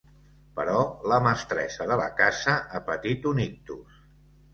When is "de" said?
1.91-1.97